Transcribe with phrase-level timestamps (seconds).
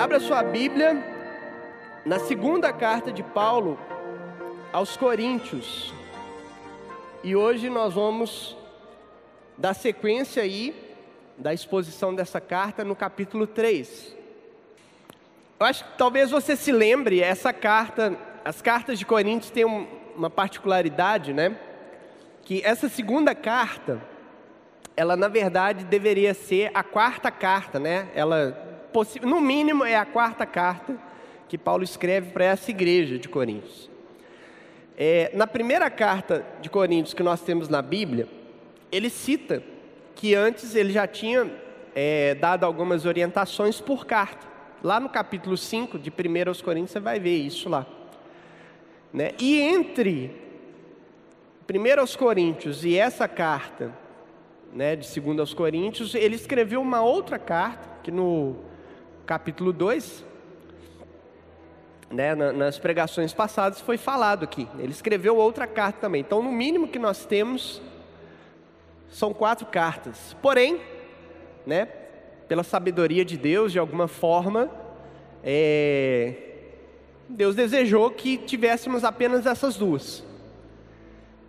[0.00, 0.96] Abra sua Bíblia
[2.06, 3.78] na segunda carta de Paulo
[4.72, 5.92] aos Coríntios.
[7.22, 8.56] E hoje nós vamos
[9.58, 10.74] dar sequência aí
[11.36, 14.16] da exposição dessa carta no capítulo 3.
[15.60, 20.30] Eu acho que talvez você se lembre, essa carta, as cartas de Coríntios têm uma
[20.30, 21.58] particularidade, né?
[22.42, 24.00] Que essa segunda carta,
[24.96, 28.08] ela na verdade deveria ser a quarta carta, né?
[28.14, 28.69] Ela
[29.22, 30.98] no mínimo é a quarta carta
[31.48, 33.90] que Paulo escreve para essa igreja de Coríntios.
[34.96, 38.28] É, na primeira carta de Coríntios que nós temos na Bíblia,
[38.92, 39.62] ele cita
[40.14, 41.50] que antes ele já tinha
[41.94, 44.46] é, dado algumas orientações por carta.
[44.82, 47.86] Lá no capítulo 5 de 1 aos Coríntios você vai ver isso lá.
[49.12, 49.32] Né?
[49.38, 50.30] E entre
[51.68, 53.92] 1 aos Coríntios e essa carta
[54.72, 58.69] né, de 2 aos Coríntios, ele escreveu uma outra carta, que no
[59.26, 60.24] capítulo 2,
[62.10, 64.68] né, nas pregações passadas foi falado aqui.
[64.78, 66.20] Ele escreveu outra carta também.
[66.20, 67.80] Então, no mínimo que nós temos
[69.08, 70.36] são quatro cartas.
[70.42, 70.80] Porém,
[71.66, 71.86] né,
[72.48, 74.70] pela sabedoria de Deus, de alguma forma,
[75.44, 76.34] é,
[77.28, 80.24] Deus desejou que tivéssemos apenas essas duas.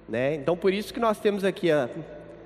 [0.08, 0.36] Né?
[0.36, 1.90] Então, por isso que nós temos aqui a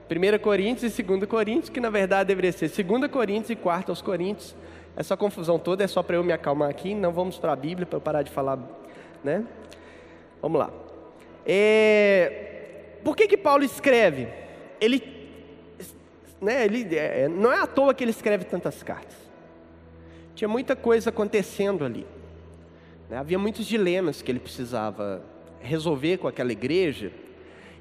[0.10, 4.02] 1 Coríntios e 2 Coríntios, que na verdade deveria ser 2 Coríntios e 4 aos
[4.02, 4.56] Coríntios,
[4.96, 7.86] essa confusão toda é só para eu me acalmar aqui, não vamos para a Bíblia
[7.86, 8.58] para eu parar de falar,
[9.24, 9.44] né?
[10.42, 10.72] Vamos lá.
[11.46, 12.98] É...
[13.04, 14.28] Por que que Paulo escreve?
[14.80, 15.04] Ele,
[16.42, 19.16] né, ele é, não é à toa que ele escreve tantas cartas.
[20.34, 22.06] Tinha muita coisa acontecendo ali.
[23.10, 23.18] Né?
[23.18, 25.22] Havia muitos dilemas que ele precisava
[25.62, 27.12] resolver com aquela igreja.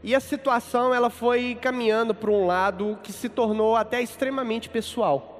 [0.02, 5.33] E a situação ela foi caminhando para um lado que se tornou até extremamente pessoal.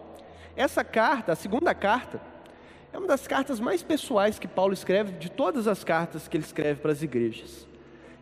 [0.57, 2.21] Essa carta, a segunda carta,
[2.93, 6.45] é uma das cartas mais pessoais que Paulo escreve, de todas as cartas que ele
[6.45, 7.67] escreve para as igrejas.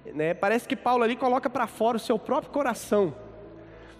[0.06, 0.32] Né?
[0.32, 3.14] Parece que Paulo ali coloca para fora o seu próprio coração.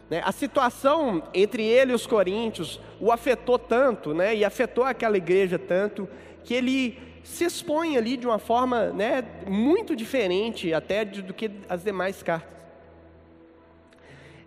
[0.09, 0.23] Né?
[0.25, 4.35] A situação entre ele e os coríntios o afetou tanto, né?
[4.35, 6.09] e afetou aquela igreja tanto,
[6.43, 11.85] que ele se expõe ali de uma forma né, muito diferente até do que as
[11.85, 12.51] demais cartas.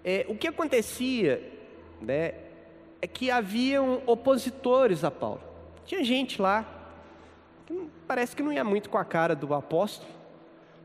[0.03, 1.41] É, o que acontecia
[2.01, 2.33] né,
[3.05, 5.41] é que haviam opositores a Paulo.
[5.85, 6.65] Tinha gente lá
[7.67, 10.11] que parece que não ia muito com a cara do apóstolo,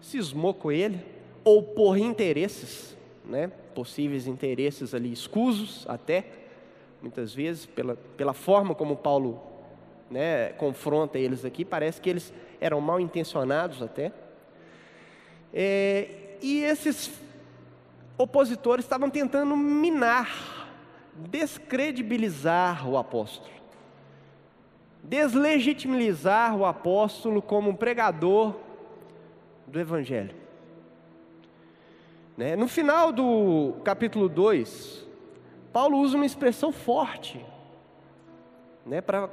[0.02, 1.02] cismou com ele,
[1.42, 2.94] ou por interesses,
[3.24, 6.26] né, possíveis interesses ali escusos até,
[7.00, 9.40] muitas vezes, pela, pela forma como Paulo
[10.10, 14.12] né, confronta eles aqui, parece que eles eram mal intencionados até.
[15.54, 17.10] É, e esses
[18.18, 20.59] opositores estavam tentando minar
[21.28, 23.54] descredibilizar o apóstolo,
[25.02, 28.54] deslegitimizar o apóstolo como pregador
[29.66, 30.34] do Evangelho.
[32.36, 32.56] Né?
[32.56, 35.06] No final do capítulo 2,
[35.72, 37.44] Paulo usa uma expressão forte
[38.84, 39.28] né, para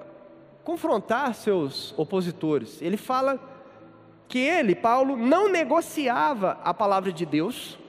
[0.63, 2.81] confrontar seus opositores.
[2.81, 3.39] Ele fala
[4.27, 7.79] que ele, Paulo, não negociava a palavra de Deus,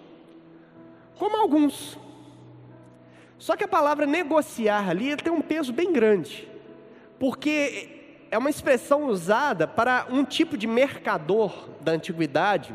[1.19, 1.99] como alguns
[3.39, 6.49] só que a palavra negociar ali tem um peso bem grande,
[7.19, 7.99] porque
[8.31, 12.75] é uma expressão usada para um tipo de mercador da antiguidade,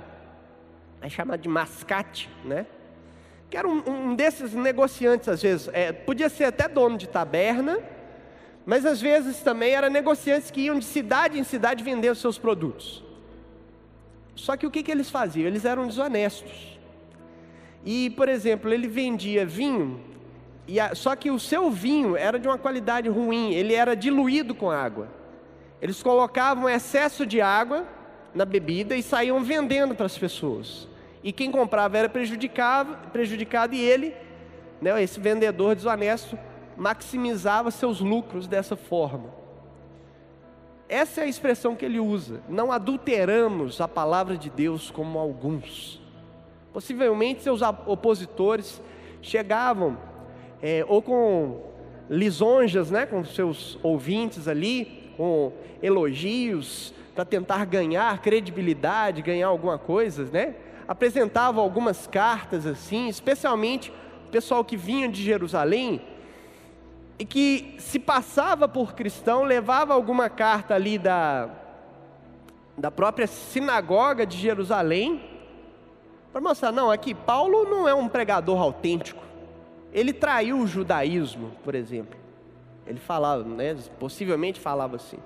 [1.01, 2.66] é chamado de mascate, né?
[3.50, 7.80] Que era um, um desses negociantes, às vezes, é, podia ser até dono de taberna,
[8.66, 12.40] mas às vezes também eram negociantes que iam de cidade em cidade vender os seus
[12.40, 13.03] produtos.
[14.34, 15.45] Só que o que, que eles faziam?
[15.45, 16.80] Eles eram desonestos.
[17.85, 20.12] E, por exemplo, ele vendia vinho
[20.68, 24.56] e a, só que o seu vinho era de uma qualidade ruim, ele era diluído
[24.56, 25.07] com água.
[25.81, 27.85] Eles colocavam excesso de água
[28.34, 30.88] na bebida e saíam vendendo para as pessoas.
[31.22, 34.15] E quem comprava era prejudicado, prejudicado e ele,
[34.81, 36.38] né, esse vendedor desonesto,
[36.77, 39.30] maximizava seus lucros dessa forma.
[40.88, 42.42] Essa é a expressão que ele usa.
[42.48, 46.01] Não adulteramos a palavra de Deus como alguns.
[46.71, 48.81] Possivelmente seus opositores
[49.21, 49.98] chegavam
[50.63, 51.60] é, ou com
[52.10, 55.51] lisonjas, né, com seus ouvintes ali, com
[55.81, 60.56] elogios, para tentar ganhar credibilidade, ganhar alguma coisa, né?
[60.88, 63.92] Apresentava algumas cartas assim, especialmente
[64.27, 66.01] o pessoal que vinha de Jerusalém
[67.19, 71.50] e que se passava por cristão, levava alguma carta ali da,
[72.77, 75.21] da própria sinagoga de Jerusalém,
[76.31, 79.22] para mostrar, não, aqui Paulo não é um pregador autêntico.
[79.94, 82.19] Ele traiu o judaísmo, por exemplo.
[82.86, 85.19] Ele falava, né, possivelmente falava assim.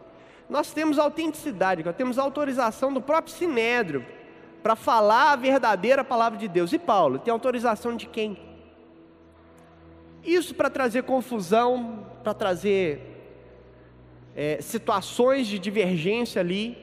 [0.50, 4.06] Nós temos autenticidade, nós temos autorização do próprio Sinédrio
[4.62, 6.74] para falar a verdadeira palavra de Deus.
[6.74, 8.38] E Paulo tem autorização de quem?
[10.24, 13.02] Isso para trazer confusão, para trazer
[14.36, 16.78] é, situações de divergência ali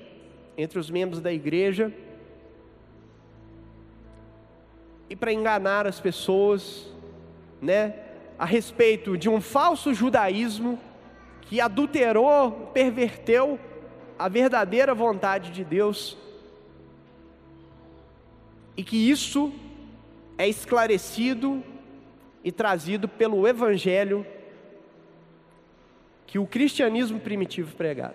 [0.57, 1.93] entre os membros da igreja
[5.09, 6.94] e para enganar as pessoas,
[7.64, 7.94] né,
[8.38, 10.78] a respeito de um falso judaísmo
[11.43, 13.58] que adulterou, perverteu
[14.19, 16.16] a verdadeira vontade de Deus
[18.76, 19.52] e que isso
[20.37, 21.62] é esclarecido
[22.43, 24.26] e trazido pelo Evangelho
[26.26, 28.14] que o cristianismo primitivo pregava.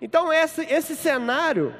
[0.00, 1.74] Então, esse, esse cenário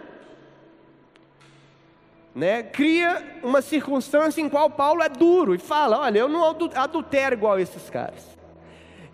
[2.34, 6.44] né, cria uma circunstância em qual Paulo é duro e fala: Olha, eu não
[6.75, 8.26] adultero igual esses caras.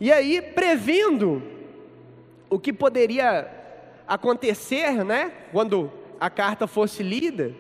[0.01, 1.43] E aí, prevendo
[2.49, 3.47] o que poderia
[4.09, 7.55] acontecer, né, quando a carta fosse lida,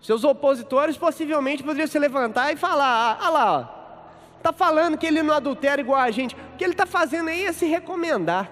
[0.00, 4.08] seus opositores possivelmente poderiam se levantar e falar: Ah, lá,
[4.38, 6.34] está falando que ele não adultera igual a gente.
[6.34, 8.50] O que ele está fazendo aí é se recomendar.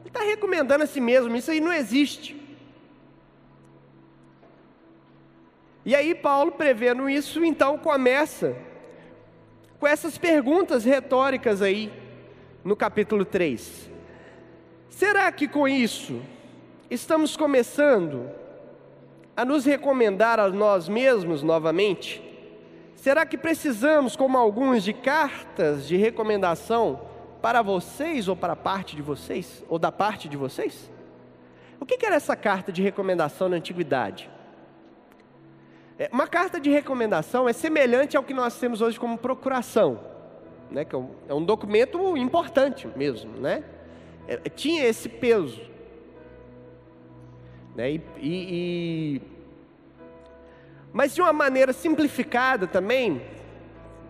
[0.00, 2.41] Ele está recomendando a si mesmo, isso aí não existe.
[5.84, 8.56] E aí, Paulo, prevendo isso, então começa
[9.80, 11.92] com essas perguntas retóricas aí,
[12.64, 13.90] no capítulo 3.
[14.88, 16.22] Será que com isso
[16.88, 18.30] estamos começando
[19.36, 22.22] a nos recomendar a nós mesmos novamente?
[22.94, 27.00] Será que precisamos, como alguns, de cartas de recomendação
[27.42, 29.64] para vocês ou para parte de vocês?
[29.68, 30.88] Ou da parte de vocês?
[31.80, 34.30] O que era essa carta de recomendação na antiguidade?
[36.02, 40.00] É, uma carta de recomendação é semelhante ao que nós temos hoje como procuração,
[40.68, 40.84] né?
[40.84, 43.30] que é um, é um documento importante mesmo.
[43.38, 43.62] Né?
[44.26, 45.60] É, tinha esse peso.
[47.76, 47.92] Né?
[47.92, 49.22] E, e, e
[50.92, 53.22] mas de uma maneira simplificada também,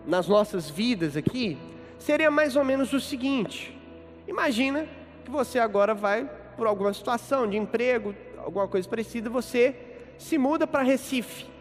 [0.07, 1.59] nas nossas vidas aqui,
[1.99, 3.79] seria mais ou menos o seguinte:
[4.27, 4.87] imagina
[5.23, 9.75] que você agora vai por alguma situação de emprego, alguma coisa parecida, você
[10.17, 11.52] se muda para Recife.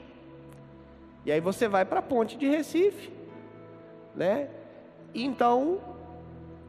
[1.25, 3.13] E aí você vai para a ponte de Recife,
[4.15, 4.49] né?
[5.15, 5.81] Então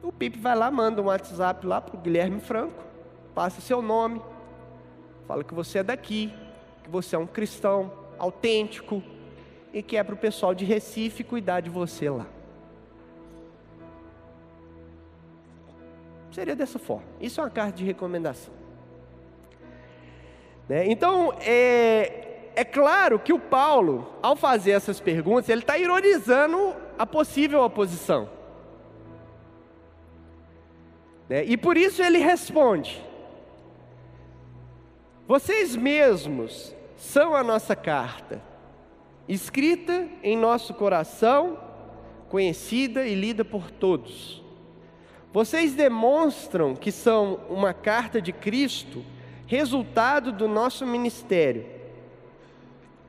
[0.01, 2.83] o Pipe vai lá, manda um WhatsApp lá para o Guilherme Franco,
[3.33, 4.21] passa seu nome,
[5.27, 6.33] fala que você é daqui,
[6.83, 9.01] que você é um cristão, autêntico
[9.73, 12.27] e que é para o pessoal de Recife cuidar de você lá.
[16.31, 17.05] Seria dessa forma.
[17.21, 18.53] Isso é uma carta de recomendação.
[20.67, 20.85] Né?
[20.87, 22.22] Então, é,
[22.55, 28.29] é claro que o Paulo, ao fazer essas perguntas, ele está ironizando a possível oposição.
[31.27, 31.45] Né?
[31.45, 33.03] E por isso ele responde:
[35.27, 38.41] Vocês mesmos são a nossa carta,
[39.27, 41.57] escrita em nosso coração,
[42.29, 44.43] conhecida e lida por todos.
[45.31, 49.03] Vocês demonstram que são uma carta de Cristo,
[49.47, 51.65] resultado do nosso ministério,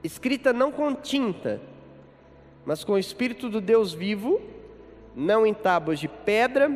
[0.05, 1.61] escrita não com tinta,
[2.67, 4.41] mas com o Espírito do Deus vivo,
[5.17, 6.71] não em tábuas de pedra,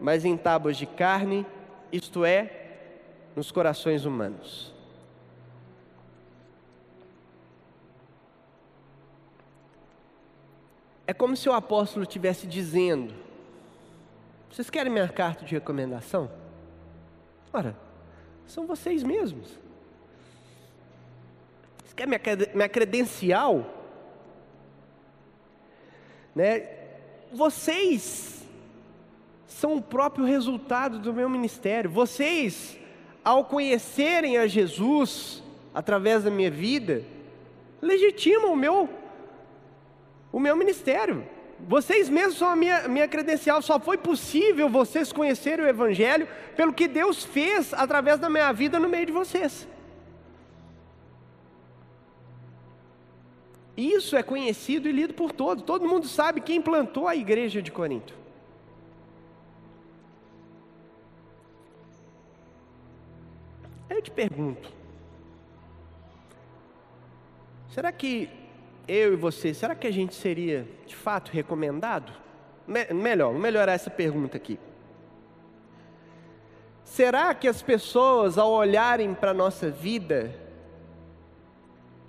[0.00, 1.44] mas em tábuas de carne,
[1.92, 2.68] isto é,
[3.34, 4.72] nos corações humanos.
[11.06, 13.12] É como se o apóstolo estivesse dizendo:
[14.48, 16.30] Vocês querem minha carta de recomendação?
[17.52, 17.76] Ora,
[18.46, 19.58] são vocês mesmos.
[21.90, 23.66] Vocês querem minha, minha credencial?
[26.34, 26.68] Né?
[27.32, 28.46] Vocês
[29.46, 31.90] são o próprio resultado do meu ministério.
[31.90, 32.78] Vocês,
[33.24, 35.42] ao conhecerem a Jesus
[35.74, 37.02] através da minha vida,
[37.82, 38.88] legitimam o meu
[40.32, 41.26] o meu ministério.
[41.58, 43.60] Vocês mesmos são a minha, minha credencial.
[43.60, 48.78] Só foi possível vocês conhecerem o Evangelho pelo que Deus fez através da minha vida
[48.78, 49.66] no meio de vocês.
[53.80, 55.64] Isso é conhecido e lido por todos.
[55.64, 58.14] Todo mundo sabe quem plantou a igreja de Corinto.
[63.88, 64.70] Eu te pergunto:
[67.70, 68.28] será que
[68.86, 72.12] eu e você, será que a gente seria de fato recomendado?
[72.68, 74.60] Me melhor, vou melhorar essa pergunta aqui.
[76.84, 80.49] Será que as pessoas, ao olharem para a nossa vida,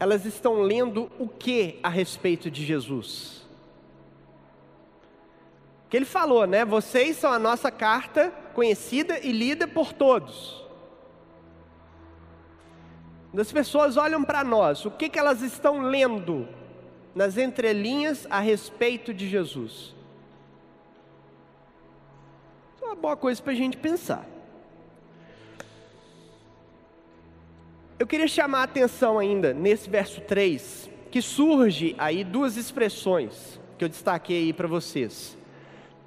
[0.02, 3.46] elas estão lendo o que a respeito de Jesus?
[5.88, 6.66] Que ele falou, né?
[6.66, 10.66] Vocês são a nossa carta conhecida e lida por todos.
[13.38, 16.48] As pessoas olham para nós, o que, que elas estão lendo
[17.14, 19.94] nas entrelinhas a respeito de Jesus?
[22.82, 24.26] é uma boa coisa para a gente pensar.
[28.02, 33.86] Eu queria chamar a atenção ainda nesse verso 3, que surge aí duas expressões que
[33.86, 35.38] eu destaquei aí para vocês: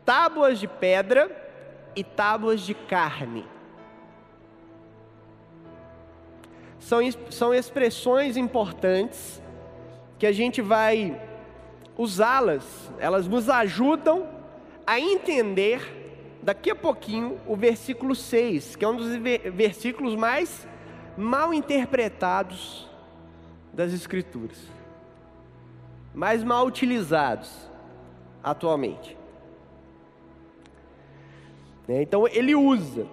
[0.05, 1.31] tábuas de pedra
[1.95, 3.45] e tábuas de carne.
[6.81, 6.99] São,
[7.31, 9.41] são expressões importantes
[10.19, 11.17] que a gente vai
[11.97, 14.29] usá-las, elas nos ajudam
[14.85, 15.81] a entender
[16.43, 19.15] daqui a pouquinho o versículo 6, que é um dos
[19.55, 20.67] versículos mais
[21.16, 22.88] mal interpretados
[23.73, 24.59] das Escrituras,
[26.14, 27.50] mais mal utilizados
[28.42, 29.16] atualmente.
[31.88, 33.06] Né, então ele usa,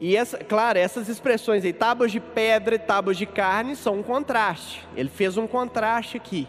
[0.00, 4.02] e essa, claro, essas expressões aí, tábuas de pedra e tábuas de carne, são um
[4.02, 4.86] contraste.
[4.96, 6.48] Ele fez um contraste aqui,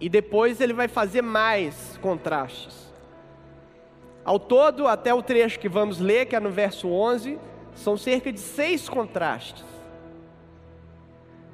[0.00, 2.90] e depois ele vai fazer mais contrastes.
[4.24, 7.38] Ao todo, até o trecho que vamos ler, que é no verso 11,
[7.80, 9.64] são cerca de seis contrastes.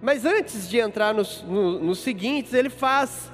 [0.03, 3.31] Mas antes de entrar nos, no, nos seguintes, ele faz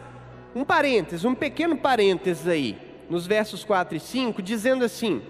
[0.55, 5.23] um parênteses, um pequeno parênteses aí, nos versos 4 e 5, dizendo assim: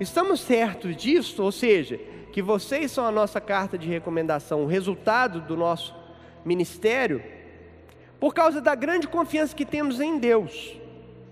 [0.00, 1.98] Estamos certos disso, ou seja,
[2.32, 5.94] que vocês são a nossa carta de recomendação, o resultado do nosso
[6.44, 7.22] ministério,
[8.18, 10.76] por causa da grande confiança que temos em Deus,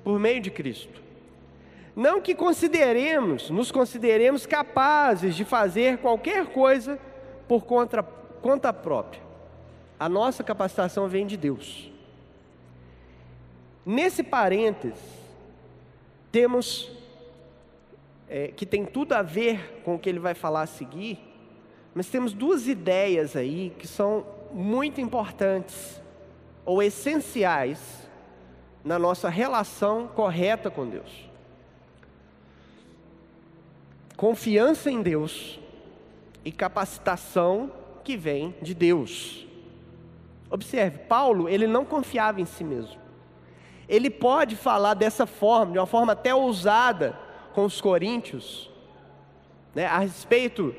[0.05, 1.08] por meio de Cristo.
[1.99, 6.97] Não que consideremos, nos consideremos capazes de fazer qualquer coisa
[7.49, 8.05] por conta,
[8.40, 9.21] conta própria.
[9.99, 11.90] A nossa capacitação vem de Deus.
[13.85, 15.00] Nesse parênteses,
[16.31, 16.88] temos
[18.28, 21.19] é, que tem tudo a ver com o que ele vai falar a seguir,
[21.93, 26.00] mas temos duas ideias aí que são muito importantes
[26.64, 28.09] ou essenciais
[28.85, 31.28] na nossa relação correta com Deus
[34.19, 35.61] confiança em Deus
[36.45, 37.71] e capacitação
[38.03, 39.47] que vem de Deus.
[40.51, 43.01] Observe, Paulo, ele não confiava em si mesmo.
[43.89, 47.17] Ele pode falar dessa forma, de uma forma até ousada
[47.55, 48.69] com os coríntios,
[49.73, 50.75] né, a respeito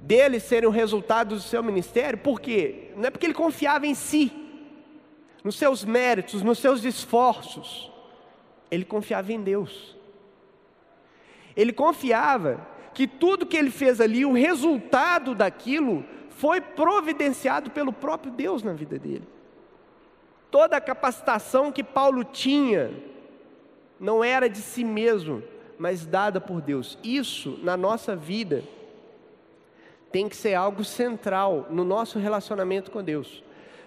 [0.00, 2.90] deles serem o resultado do seu ministério, por quê?
[2.96, 4.32] Não é porque ele confiava em si,
[5.44, 7.88] nos seus méritos, nos seus esforços,
[8.68, 10.01] ele confiava em Deus.
[11.56, 18.32] Ele confiava que tudo que ele fez ali, o resultado daquilo, foi providenciado pelo próprio
[18.32, 19.26] Deus na vida dele.
[20.50, 22.90] Toda a capacitação que Paulo tinha
[23.98, 25.42] não era de si mesmo,
[25.78, 26.98] mas dada por Deus.
[27.02, 28.62] Isso na nossa vida
[30.10, 33.42] tem que ser algo central no nosso relacionamento com Deus.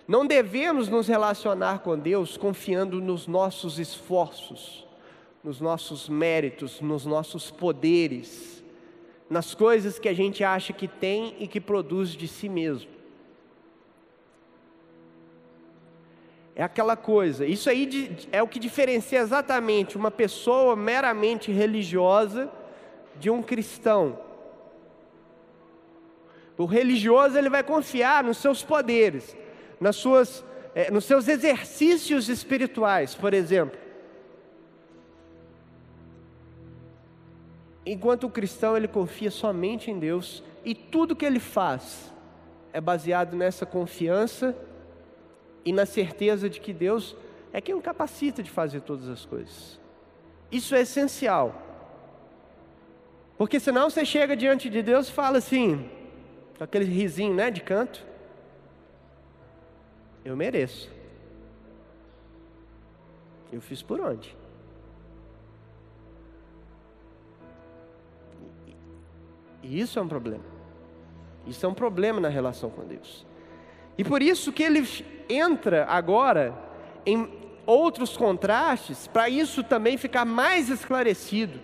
[0.08, 4.85] Não devemos nos relacionar com Deus confiando nos nossos esforços
[5.46, 8.64] nos nossos méritos, nos nossos poderes,
[9.30, 12.90] nas coisas que a gente acha que tem e que produz de si mesmo.
[16.56, 22.52] É aquela coisa, isso aí é o que diferencia exatamente uma pessoa meramente religiosa
[23.20, 24.18] de um cristão.
[26.58, 29.38] O religioso ele vai confiar nos seus poderes,
[29.80, 33.85] nas suas, é, nos seus exercícios espirituais, por exemplo.
[37.86, 42.12] Enquanto o cristão ele confia somente em Deus e tudo que ele faz
[42.74, 44.56] é baseado nessa confiança
[45.63, 47.15] e na certeza de que Deus
[47.54, 49.80] é quem o capacita de fazer todas as coisas.
[50.51, 51.62] Isso é essencial.
[53.38, 55.89] Porque senão você chega diante de Deus e fala assim,
[56.58, 58.06] com aquele risinho, né, de canto.
[60.24, 60.89] Eu mereço.
[63.51, 64.36] Eu fiz por onde?
[69.66, 70.44] E isso é um problema.
[71.48, 73.26] Isso é um problema na relação com Deus.
[73.98, 74.88] E por isso que ele
[75.28, 76.56] entra agora
[77.06, 77.28] em
[77.66, 81.60] outros contrastes, para isso também ficar mais esclarecido.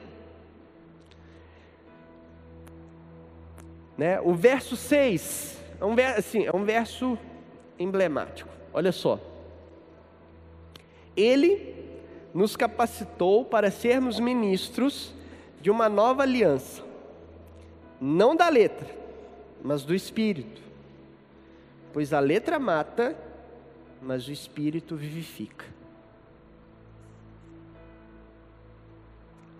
[3.96, 4.20] Né?
[4.22, 7.18] O verso 6 é um, assim, é um verso
[7.78, 8.50] emblemático.
[8.74, 9.20] Olha só.
[11.16, 11.76] Ele
[12.34, 15.14] nos capacitou para sermos ministros
[15.62, 16.91] de uma nova aliança
[18.02, 18.90] não da letra,
[19.64, 20.60] mas do espírito.
[21.94, 23.16] Pois a letra mata,
[24.02, 25.68] mas o espírito vivifica.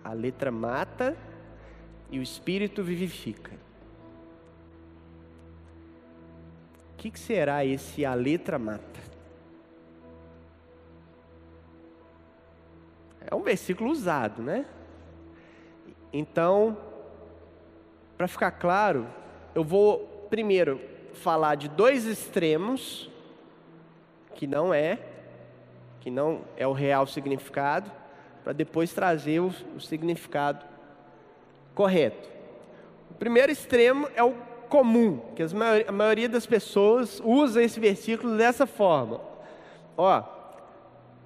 [0.02, 1.16] A letra mata
[2.10, 3.52] e o espírito vivifica.
[6.92, 9.00] O que, que será esse a letra mata?
[13.20, 14.66] É um versículo usado, né?
[16.12, 16.76] Então,
[18.22, 19.08] para ficar claro,
[19.52, 20.80] eu vou primeiro
[21.12, 23.10] falar de dois extremos
[24.36, 25.00] que não é,
[25.98, 27.90] que não é o real significado,
[28.44, 30.64] para depois trazer o, o significado
[31.74, 32.28] correto.
[33.10, 34.34] O primeiro extremo é o
[34.68, 39.20] comum, que a maioria das pessoas usa esse versículo dessa forma.
[39.96, 40.22] Ó,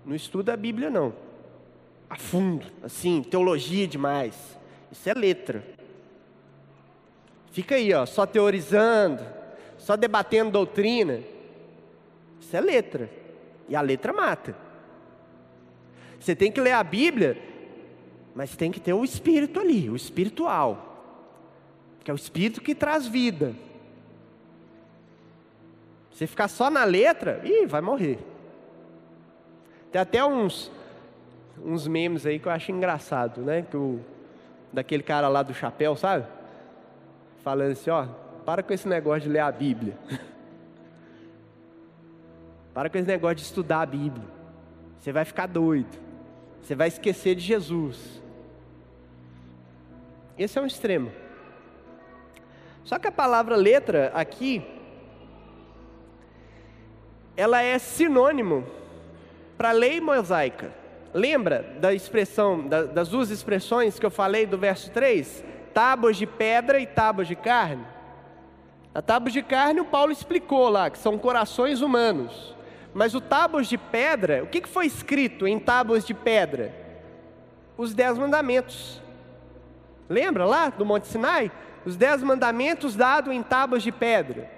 [0.02, 1.12] não estuda a Bíblia não,
[2.08, 4.34] a fundo, assim, teologia demais.
[4.90, 5.76] Isso é letra.
[7.56, 9.24] Fica aí, ó, só teorizando,
[9.78, 11.22] só debatendo doutrina.
[12.38, 13.10] Isso é letra.
[13.66, 14.54] E a letra mata.
[16.20, 17.42] Você tem que ler a Bíblia,
[18.34, 21.02] mas tem que ter o espírito ali, o espiritual.
[22.04, 23.54] Que é o espírito que traz vida.
[26.12, 28.18] Você ficar só na letra, ih, vai morrer.
[29.90, 30.70] Tem até uns
[31.64, 33.62] uns memes aí que eu acho engraçado, né?
[33.62, 33.98] Que o
[34.70, 36.35] daquele cara lá do chapéu, sabe?
[37.46, 38.06] Falando assim, ó,
[38.44, 39.96] para com esse negócio de ler a Bíblia.
[42.74, 44.26] para com esse negócio de estudar a Bíblia.
[44.98, 45.96] Você vai ficar doido.
[46.60, 48.20] Você vai esquecer de Jesus.
[50.36, 51.12] Esse é um extremo.
[52.82, 54.66] Só que a palavra letra aqui,
[57.36, 58.66] ela é sinônimo
[59.56, 60.72] para lei mosaica.
[61.14, 65.55] Lembra da expressão, das duas expressões que eu falei do verso 3?
[65.76, 67.86] Tábuas de pedra e tábuas de carne.
[68.94, 72.56] A tábua de carne, o Paulo explicou lá, que são corações humanos.
[72.94, 76.74] Mas o tábuas de pedra, o que foi escrito em tábuas de pedra?
[77.76, 79.02] Os dez mandamentos.
[80.08, 81.52] Lembra lá do Monte Sinai?
[81.84, 84.50] Os dez mandamentos dados em tábuas de pedra.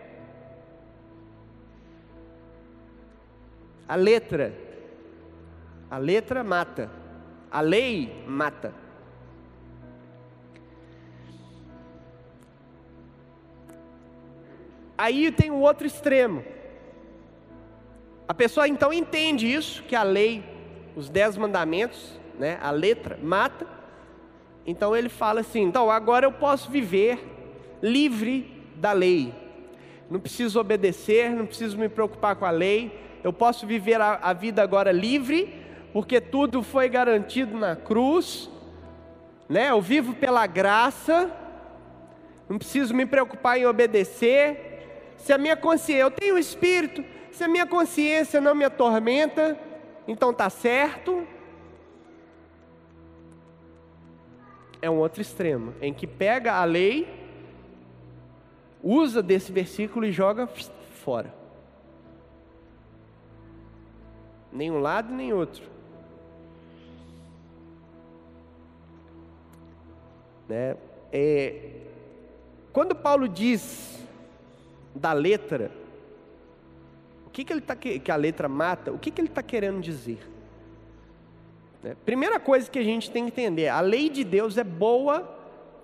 [3.89, 4.55] A letra
[5.91, 6.89] a letra mata,
[7.51, 8.73] a lei mata.
[14.99, 16.45] Aí tem o outro extremo.
[18.27, 20.45] A pessoa então entende isso, que a lei,
[20.97, 23.67] os dez mandamentos, né, a letra mata.
[24.67, 27.19] Então ele fala assim: então agora eu posso viver
[27.81, 29.33] livre da lei.
[30.11, 33.01] Não preciso obedecer, não preciso me preocupar com a lei.
[33.23, 38.51] Eu posso viver a, a vida agora livre porque tudo foi garantido na cruz,
[39.49, 39.71] né?
[39.71, 41.31] Eu vivo pela graça,
[42.49, 44.69] não preciso me preocupar em obedecer.
[45.19, 49.59] Se a minha consciência, eu tenho espírito, se a minha consciência não me atormenta,
[50.07, 51.27] então tá certo.
[54.81, 57.07] É um outro extremo, em que pega a lei,
[58.83, 61.35] usa desse versículo e joga fora.
[64.53, 65.65] Nem um lado nem outro.
[70.49, 70.77] Né?
[71.13, 71.73] É,
[72.73, 74.08] quando Paulo diz
[74.99, 75.71] da letra,
[77.27, 78.93] o que, que ele tá que a letra mata?
[78.93, 80.19] O que, que ele está querendo dizer?
[81.83, 81.97] Né?
[82.05, 85.29] Primeira coisa que a gente tem que entender: a lei de Deus é boa,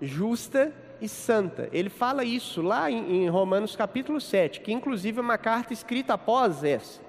[0.01, 1.69] justa e santa.
[1.71, 6.13] Ele fala isso lá em, em Romanos capítulo 7, que inclusive é uma carta escrita
[6.15, 7.01] após essa,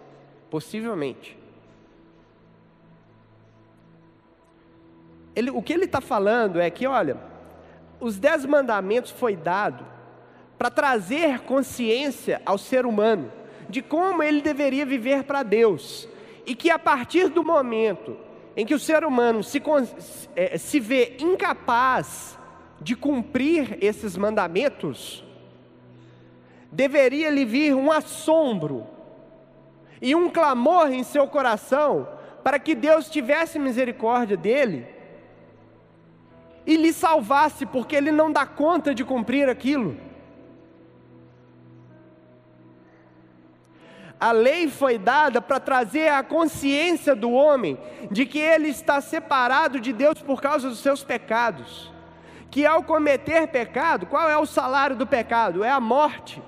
[0.51, 1.37] possivelmente.
[5.35, 7.19] Ele, o que ele está falando é que, olha,
[8.01, 9.96] os dez mandamentos foi dado
[10.59, 13.31] para trazer consciência ao ser humano
[13.69, 16.09] de como ele deveria viver para Deus
[16.47, 18.17] e que a partir do momento
[18.57, 19.63] em que o ser humano se,
[20.35, 22.39] é, se vê incapaz
[22.81, 25.25] de cumprir esses mandamentos,
[26.71, 28.87] deveria lhe vir um assombro
[30.01, 32.09] e um clamor em seu coração
[32.43, 34.87] para que Deus tivesse misericórdia dele
[36.67, 39.97] e lhe salvasse, porque ele não dá conta de cumprir aquilo.
[44.19, 47.79] A lei foi dada para trazer a consciência do homem
[48.11, 51.93] de que ele está separado de Deus por causa dos seus pecados.
[52.51, 55.63] Que ao cometer pecado, qual é o salário do pecado?
[55.63, 56.43] É a morte.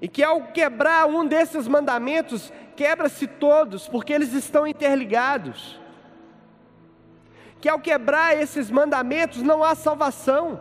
[0.00, 5.80] E que ao quebrar um desses mandamentos, quebra-se todos, porque eles estão interligados
[7.60, 10.60] que ao quebrar esses mandamentos não há salvação.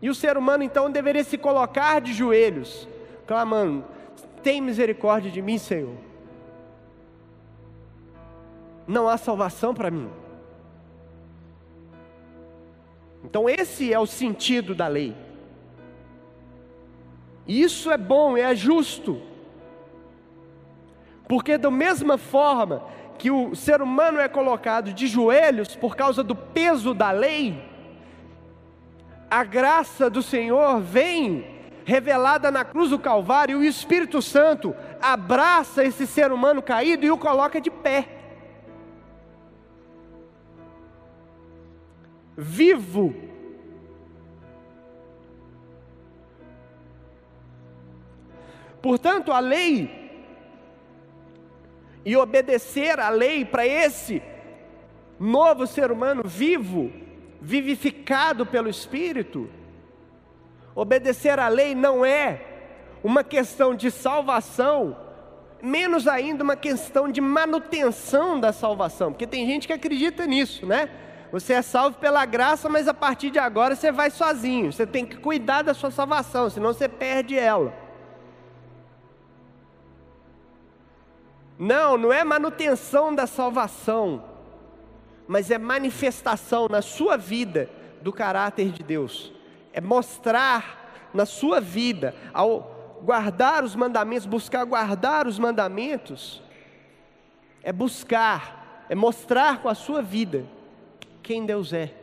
[0.00, 2.88] E o ser humano então deveria se colocar de joelhos,
[3.26, 3.84] clamando:
[4.42, 6.08] Tem misericórdia de mim, Senhor.
[8.88, 10.08] não há salvação para mim.
[13.22, 15.14] Então, esse é o sentido da lei.
[17.46, 19.20] Isso é bom, é justo.
[21.28, 22.82] Porque, da mesma forma
[23.18, 27.67] que o ser humano é colocado de joelhos por causa do peso da lei,
[29.30, 35.82] a graça do Senhor vem revelada na cruz do Calvário, e o Espírito Santo abraça
[35.82, 38.08] esse ser humano caído e o coloca de pé.
[42.36, 43.14] Vivo.
[48.82, 50.08] Portanto, a lei
[52.04, 54.22] e obedecer à lei para esse
[55.18, 56.92] novo ser humano vivo,
[57.40, 59.48] vivificado pelo Espírito,
[60.74, 62.44] obedecer à lei não é
[63.02, 64.96] uma questão de salvação,
[65.62, 70.90] menos ainda uma questão de manutenção da salvação, porque tem gente que acredita nisso, né?
[71.30, 74.72] Você é salvo pela graça, mas a partir de agora você vai sozinho.
[74.72, 77.72] Você tem que cuidar da sua salvação, senão você perde ela.
[81.58, 84.24] Não, não é manutenção da salvação,
[85.28, 87.70] mas é manifestação na sua vida
[88.02, 89.32] do caráter de Deus.
[89.72, 96.42] É mostrar na sua vida, ao guardar os mandamentos, buscar guardar os mandamentos,
[97.62, 100.44] é buscar, é mostrar com a sua vida
[101.22, 101.94] quem Deus é,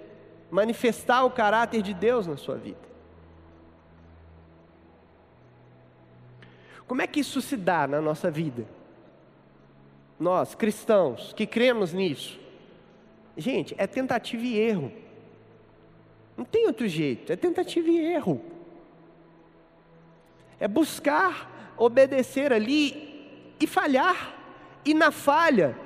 [0.50, 2.86] manifestar o caráter de Deus na sua vida.
[6.88, 8.66] Como é que isso se dá na nossa vida?
[10.20, 12.40] nós cristãos que cremos nisso,
[13.38, 14.92] gente, é tentativa e erro.
[16.38, 18.42] Não tem outro jeito, é tentativa e erro.
[20.60, 24.34] É buscar obedecer ali e falhar,
[24.84, 25.78] e na falha,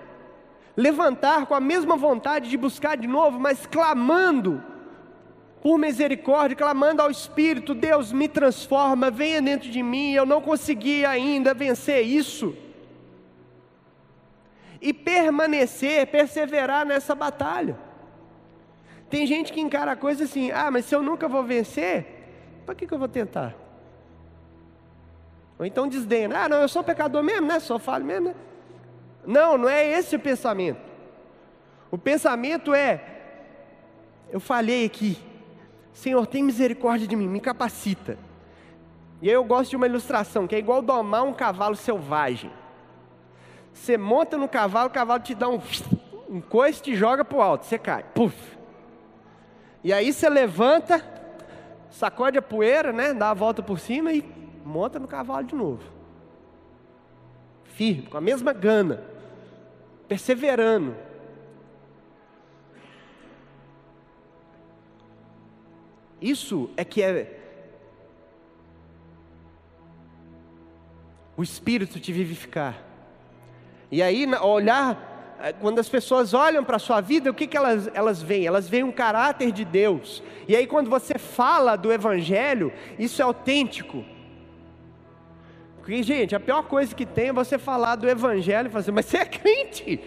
[0.76, 4.64] levantar com a mesma vontade de buscar de novo, mas clamando
[5.62, 11.06] por misericórdia, clamando ao Espírito: Deus me transforma, venha dentro de mim, eu não consegui
[11.06, 12.56] ainda vencer isso
[14.82, 17.78] e permanecer, perseverar nessa batalha.
[19.10, 22.06] Tem gente que encara a coisa assim: ah, mas se eu nunca vou vencer,
[22.66, 23.56] para que, que eu vou tentar?
[25.58, 27.60] Ou então desdenha: ah, não, eu sou pecador mesmo, né?
[27.60, 28.36] Sou falho mesmo, né?
[29.26, 30.80] Não, não é esse o pensamento.
[31.92, 33.04] O pensamento é:
[34.32, 35.18] eu falhei aqui,
[35.92, 38.18] Senhor, tem misericórdia de mim, me capacita.
[39.22, 42.52] E aí eu gosto de uma ilustração que é igual domar um cavalo selvagem.
[43.74, 45.60] Você monta no cavalo, o cavalo te dá um,
[46.30, 48.04] um coice, te joga para o alto, você cai.
[48.14, 48.36] Puf.
[49.84, 51.04] E aí você levanta,
[51.90, 53.14] sacode a poeira, né?
[53.14, 54.24] Dá a volta por cima e
[54.66, 55.84] monta no cavalo de novo.
[57.64, 59.04] Firme, com a mesma gana,
[60.08, 60.96] perseverando.
[66.22, 67.40] Isso é que é
[71.38, 72.89] o Espírito te vivificar.
[73.92, 77.58] E aí, olhar, eh, quando as pessoas olham para a sua vida, o que, que
[77.58, 78.46] elas, elas veem?
[78.46, 80.22] Elas veem um caráter de Deus.
[80.48, 84.06] E aí, quando você fala do Evangelho, isso é autêntico.
[85.78, 88.92] Porque, gente, a pior coisa que tem é você falar do Evangelho e falar assim,
[88.92, 90.00] mas você é crente.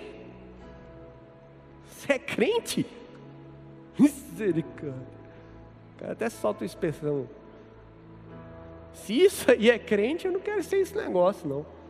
[1.89, 2.87] Você é crente?
[3.99, 5.13] Misericórdia.
[5.97, 7.29] O cara até solta a expressão.
[8.93, 11.82] Se isso aí é crente, eu não quero ser esse negócio, não.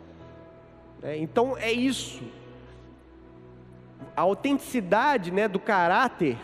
[1.02, 2.22] É, então é isso.
[4.16, 6.38] A autenticidade né, do caráter,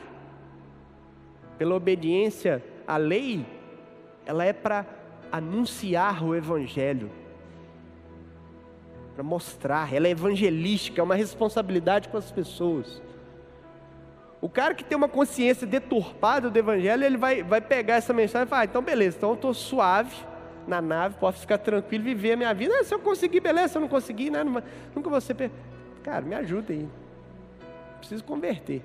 [1.57, 3.47] pela obediência à lei,
[4.27, 4.87] ela é para
[5.31, 7.11] anunciar o Evangelho,
[9.15, 13.03] para mostrar, ela é evangelística, é uma responsabilidade com as pessoas.
[14.41, 18.47] O cara que tem uma consciência deturpada do Evangelho, ele vai, vai pegar essa mensagem
[18.47, 20.15] e falar: ah, então beleza, então eu estou suave,
[20.69, 22.75] na nave, posso ficar tranquilo, viver a minha vida.
[22.79, 25.35] Ah, se eu conseguir, beleza, se eu não conseguir, né, nunca você.
[26.03, 26.87] Cara, me ajuda aí.
[27.99, 28.83] Preciso converter.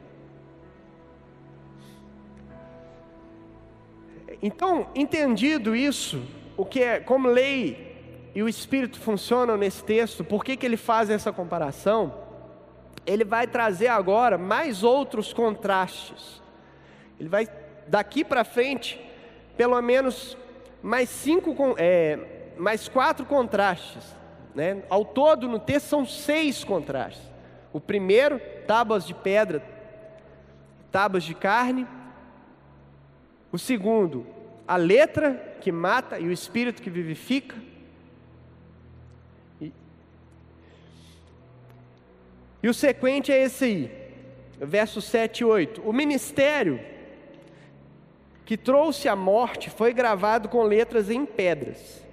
[4.42, 6.24] Então, entendido isso,
[6.58, 10.78] o que é, como lei e o Espírito funcionam nesse texto, por que, que ele
[10.78, 12.14] faz essa comparação?
[13.06, 16.42] Ele vai trazer agora mais outros contrastes.
[17.20, 17.48] Ele vai,
[17.88, 19.00] daqui para frente,
[19.56, 20.36] pelo menos
[20.84, 22.20] mais cinco, é,
[22.58, 24.04] mais quatro contrastes.
[24.54, 24.84] Né?
[24.90, 27.24] Ao todo no texto são seis contrastes.
[27.72, 29.64] O primeiro, tábuas de pedra,
[30.92, 31.88] tábuas de carne.
[33.50, 34.28] O segundo,
[34.68, 37.56] a letra que mata e o espírito que vivifica.
[42.62, 43.92] E o sequente é esse aí,
[44.60, 45.82] versos 7 e 8.
[45.82, 46.80] O ministério
[48.46, 52.04] que trouxe a morte foi gravado com letras em pedras.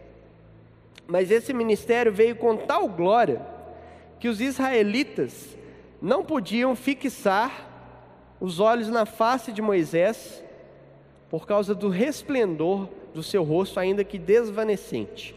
[1.07, 3.45] Mas esse ministério veio com tal glória
[4.19, 5.57] que os israelitas
[6.01, 7.69] não podiam fixar
[8.41, 10.43] os olhos na face de Moisés
[11.29, 15.35] por causa do resplendor do seu rosto, ainda que desvanecente.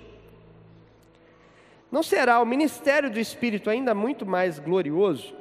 [1.91, 5.35] Não será o ministério do Espírito ainda muito mais glorioso?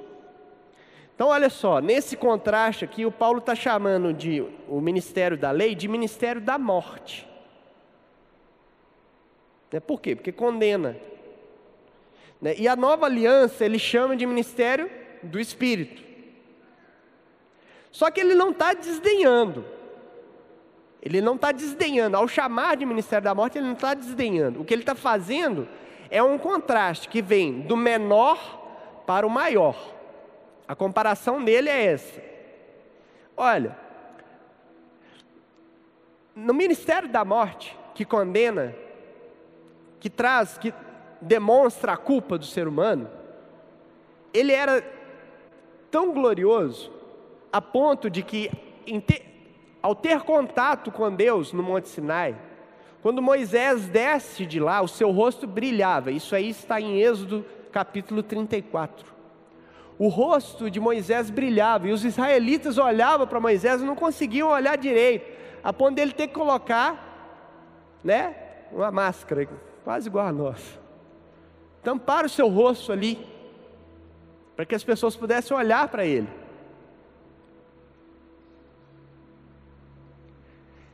[1.23, 5.73] Então, olha só, nesse contraste aqui, o Paulo está chamando de o ministério da lei
[5.73, 7.29] de ministério da morte.
[9.71, 10.17] Né, por quê?
[10.17, 10.97] Porque condena.
[12.41, 14.91] Né, e a nova aliança ele chama de ministério
[15.23, 16.03] do Espírito.
[17.93, 19.65] Só que ele não está desdenhando.
[21.01, 22.17] Ele não está desdenhando.
[22.17, 24.61] Ao chamar de ministério da morte, ele não está desdenhando.
[24.61, 25.69] O que ele está fazendo
[26.11, 30.02] é um contraste que vem do menor para o maior.
[30.73, 32.19] A comparação dele é essa.
[33.37, 33.77] Olha,
[36.35, 38.75] no ministério da morte, que condena,
[40.01, 40.73] que traz, que
[41.21, 43.11] demonstra a culpa do ser humano,
[44.33, 44.83] ele era
[45.91, 46.91] tão glorioso
[47.53, 48.51] a ponto de que,
[49.83, 52.35] ao ter contato com Deus no Monte Sinai,
[53.03, 56.11] quando Moisés desce de lá, o seu rosto brilhava.
[56.11, 59.12] Isso aí está em Êxodo capítulo 34.
[59.99, 64.77] O rosto de Moisés brilhava e os israelitas olhavam para Moisés e não conseguiam olhar
[64.77, 65.31] direito,
[65.63, 68.35] a ponto dele ter que colocar, né,
[68.73, 69.49] uma máscara
[69.85, 70.81] quase igual a nossa.
[71.83, 73.27] Tampar o seu rosto ali,
[74.57, 76.29] para que as pessoas pudessem olhar para ele.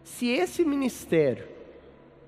[0.02, 1.46] Se esse ministério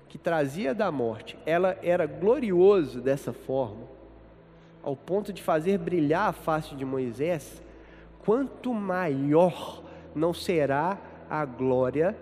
[0.07, 3.87] que trazia da morte, ela era glorioso dessa forma,
[4.83, 7.61] ao ponto de fazer brilhar a face de Moisés,
[8.19, 9.83] quanto maior
[10.15, 10.97] não será
[11.29, 12.17] a glória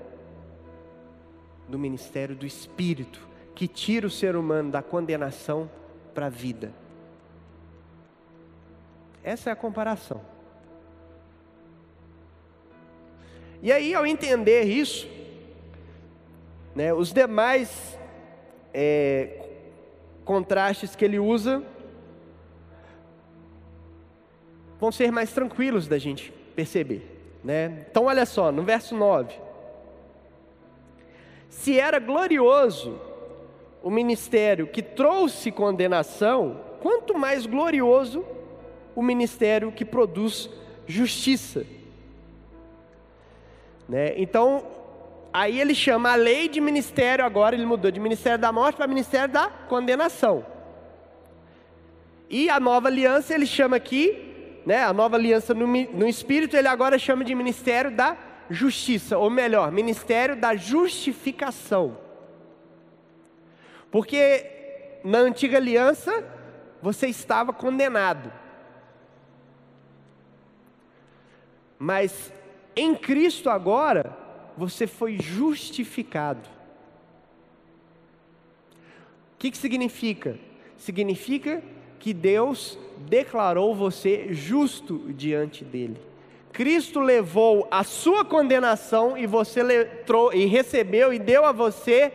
[1.68, 5.70] do ministério do Espírito, que tira o ser humano da condenação
[6.14, 6.74] para a vida.
[9.24, 10.22] Essa é a comparação.
[13.62, 15.08] E aí, ao entender isso,
[16.74, 16.94] né?
[16.94, 17.98] Os demais
[18.74, 19.50] é,
[20.24, 21.62] contrastes que ele usa
[24.80, 27.06] vão ser mais tranquilos da gente perceber.
[27.44, 27.86] Né?
[27.90, 29.34] Então, olha só, no verso 9:
[31.50, 33.00] Se era glorioso
[33.82, 38.26] o ministério que trouxe condenação, quanto mais glorioso
[38.96, 40.50] o ministério que produz
[40.88, 41.66] justiça.
[43.88, 44.14] Né?
[44.18, 44.64] Então,
[45.32, 48.88] Aí ele chama a lei de ministério, agora ele mudou de ministério da morte para
[48.88, 50.44] ministério da condenação.
[52.30, 54.29] E a nova aliança ele chama aqui,
[54.70, 58.16] né, a nova aliança no, no Espírito, ele agora chama de ministério da
[58.52, 61.98] justiça, ou melhor, ministério da justificação.
[63.90, 66.24] Porque na antiga aliança
[66.84, 68.32] você estava condenado.
[71.80, 72.32] Mas
[72.76, 74.16] em Cristo agora,
[74.56, 76.48] você foi justificado.
[79.34, 80.38] O que, que significa?
[80.78, 81.64] Significa
[82.00, 85.98] que Deus declarou você justo diante dele.
[86.52, 92.12] Cristo levou a sua condenação e você letrou, e recebeu e deu a você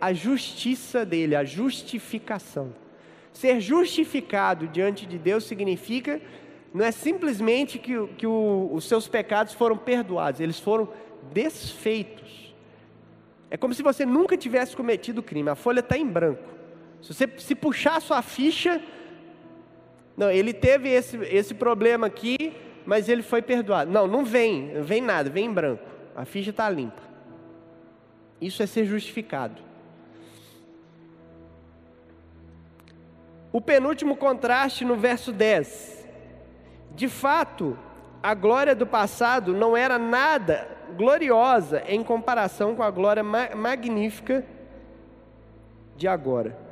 [0.00, 2.74] a justiça dele, a justificação.
[3.32, 6.20] Ser justificado diante de Deus significa
[6.72, 10.88] não é simplesmente que, que o, os seus pecados foram perdoados, eles foram
[11.32, 12.54] desfeitos.
[13.50, 16.42] É como se você nunca tivesse cometido crime, a folha está em branco.
[17.00, 18.82] Se você se puxar a sua ficha,
[20.16, 22.54] não, ele teve esse, esse problema aqui,
[22.86, 23.90] mas ele foi perdoado.
[23.90, 25.84] Não, não vem, não vem nada, vem em branco.
[26.14, 27.02] A ficha está limpa.
[28.40, 29.62] Isso é ser justificado.
[33.52, 36.06] O penúltimo contraste no verso 10.
[36.94, 37.78] De fato,
[38.22, 44.44] a glória do passado não era nada gloriosa em comparação com a glória ma magnífica
[45.96, 46.65] de agora.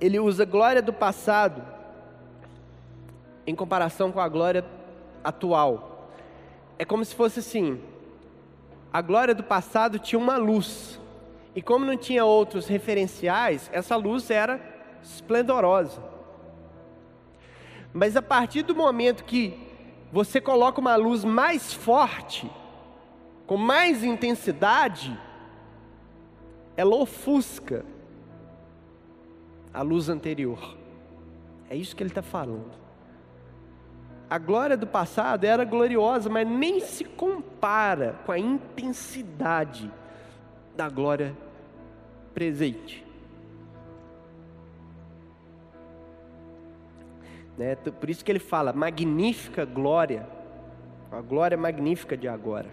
[0.00, 1.62] Ele usa glória do passado
[3.46, 4.64] em comparação com a glória
[5.22, 6.08] atual.
[6.78, 7.80] É como se fosse assim:
[8.92, 10.98] a glória do passado tinha uma luz,
[11.54, 14.60] e como não tinha outros referenciais, essa luz era
[15.02, 16.02] esplendorosa.
[17.92, 19.58] Mas a partir do momento que
[20.12, 22.50] você coloca uma luz mais forte,
[23.46, 25.18] com mais intensidade,
[26.76, 27.84] ela ofusca
[29.72, 30.76] a luz anterior.
[31.68, 32.78] É isso que ele está falando.
[34.28, 39.90] A glória do passado era gloriosa, mas nem se compara com a intensidade
[40.76, 41.36] da glória
[42.32, 43.04] presente.
[47.58, 47.74] Né?
[47.74, 50.26] Por isso que ele fala magnífica glória,
[51.10, 52.68] a glória magnífica de agora.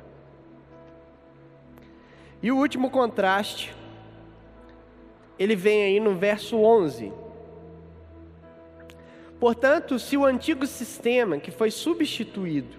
[2.42, 3.76] E o último contraste,
[5.38, 7.12] ele vem aí no verso 11.
[9.40, 12.78] Portanto, se o antigo sistema que foi substituído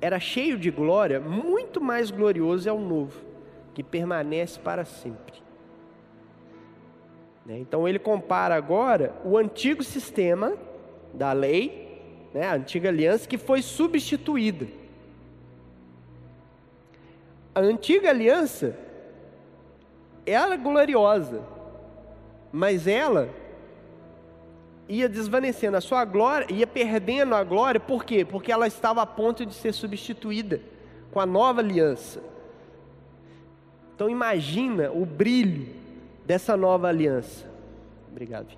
[0.00, 3.20] era cheio de glória, muito mais glorioso é o novo,
[3.74, 5.42] que permanece para sempre.
[7.44, 7.58] Né?
[7.58, 10.56] Então ele compara agora o antigo sistema
[11.12, 12.00] da lei,
[12.32, 14.66] né, a antiga aliança, que foi substituída.
[17.52, 18.78] A antiga aliança
[20.24, 21.42] era gloriosa,
[22.52, 23.28] mas ela
[24.88, 28.24] ia desvanecendo a sua glória, ia perdendo a glória, por quê?
[28.24, 30.60] Porque ela estava a ponto de ser substituída
[31.12, 32.20] com a nova aliança.
[33.94, 35.68] Então imagina o brilho
[36.26, 37.48] dessa nova aliança.
[38.10, 38.48] Obrigado.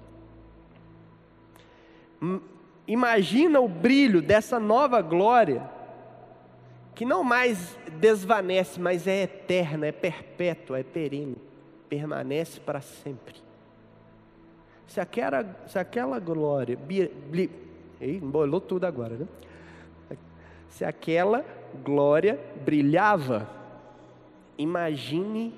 [2.22, 2.40] Hum,
[2.86, 5.68] imagina o brilho dessa nova glória,
[6.94, 11.36] que não mais desvanece, mas é eterna, é perpétua, é perene,
[11.88, 13.34] permanece para sempre.
[14.92, 16.76] Se aquela, se aquela glória.
[16.76, 17.50] Bi, bi,
[17.98, 19.26] embolou tudo agora, né?
[20.68, 21.42] Se aquela
[21.82, 23.48] glória brilhava,
[24.58, 25.54] imagine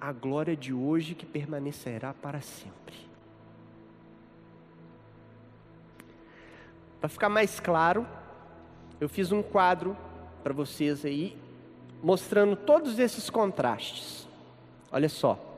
[0.00, 2.96] a glória de hoje que permanecerá para sempre.
[6.98, 8.04] Para ficar mais claro,
[9.00, 9.96] eu fiz um quadro
[10.42, 11.38] para vocês aí,
[12.02, 14.26] mostrando todos esses contrastes.
[14.90, 15.49] Olha só.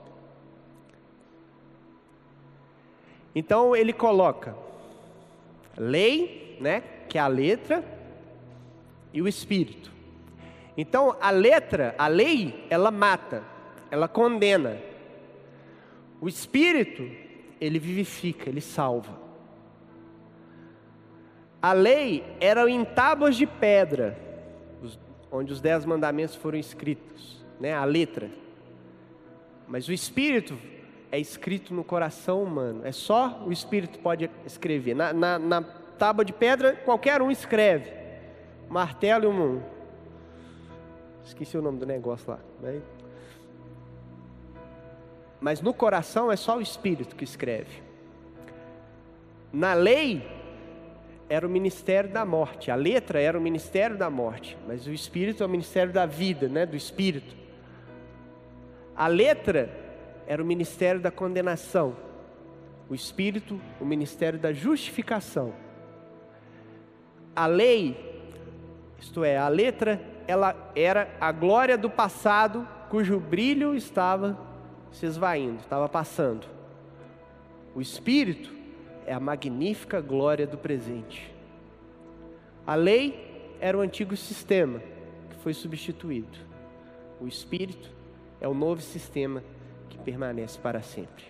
[3.35, 4.55] Então ele coloca
[5.77, 7.85] lei, né, que é a letra,
[9.13, 9.91] e o espírito.
[10.77, 13.43] Então a letra, a lei, ela mata,
[13.91, 14.79] ela condena.
[16.21, 17.11] O espírito,
[17.61, 19.21] ele vivifica, ele salva.
[21.61, 24.19] A lei era em tábuas de pedra,
[25.31, 28.31] onde os dez mandamentos foram escritos, né, a letra.
[29.69, 30.59] Mas o espírito
[31.13, 32.81] é escrito no coração humano.
[32.87, 34.95] É só o Espírito pode escrever.
[34.95, 37.93] Na, na, na tábua de pedra, qualquer um escreve.
[38.67, 39.63] Martelo e um.
[41.23, 42.39] Esqueci o nome do negócio lá.
[42.63, 42.81] Né?
[45.39, 47.83] Mas no coração é só o Espírito que escreve.
[49.53, 50.27] Na lei,
[51.29, 52.71] era o ministério da morte.
[52.71, 54.57] A letra era o ministério da morte.
[54.67, 56.65] Mas o Espírito é o ministério da vida, né?
[56.65, 57.37] do Espírito.
[58.97, 59.82] A letra
[60.33, 61.95] era o ministério da condenação,
[62.89, 65.53] o Espírito, o ministério da justificação.
[67.37, 68.25] A lei,
[68.99, 74.39] isto é, a letra, ela era a glória do passado cujo brilho estava
[74.91, 76.47] se esvaindo, estava passando.
[77.75, 78.51] O Espírito
[79.05, 81.31] é a magnífica glória do presente.
[82.67, 84.81] A lei era o antigo sistema
[85.29, 86.39] que foi substituído.
[87.21, 87.91] O Espírito
[88.41, 89.45] é o novo sistema
[89.99, 91.25] permanece para sempre.